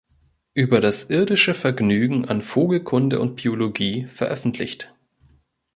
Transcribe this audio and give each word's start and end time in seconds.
Über 0.55 0.81
das 0.81 1.11
irdische 1.11 1.53
Vergnügen 1.53 2.25
an 2.25 2.41
Vogelkunde 2.41 3.19
und 3.19 3.35
Biologie" 3.35 4.07
veröffentlicht. 4.07 4.95